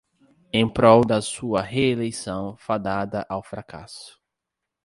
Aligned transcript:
Em 0.51 0.67
prol 0.67 1.01
da 1.05 1.21
sua 1.21 1.61
reeleição 1.61 2.57
fadada 2.57 3.23
ao 3.29 3.43
fracasso 3.43 4.19